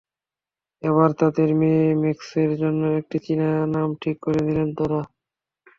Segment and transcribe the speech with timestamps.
[0.83, 5.01] এবারে তাঁদের মেয়ে ম্যাক্সের জন্য একটি চীনা নাম ঠিক করে দিলেন তাঁরা।